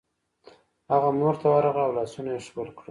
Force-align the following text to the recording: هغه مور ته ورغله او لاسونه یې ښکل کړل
هغه 0.91 1.09
مور 1.19 1.35
ته 1.41 1.47
ورغله 1.53 1.81
او 1.85 1.91
لاسونه 1.97 2.29
یې 2.35 2.41
ښکل 2.45 2.67
کړل 2.75 2.79